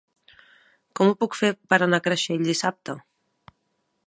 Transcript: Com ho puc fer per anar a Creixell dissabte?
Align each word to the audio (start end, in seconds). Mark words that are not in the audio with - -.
Com 0.99 1.11
ho 1.11 1.17
puc 1.25 1.37
fer 1.41 1.51
per 1.75 1.81
anar 1.87 2.01
a 2.03 2.05
Creixell 2.09 2.49
dissabte? 2.51 2.97